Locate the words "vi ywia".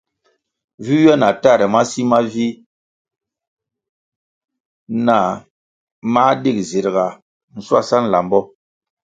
0.85-1.15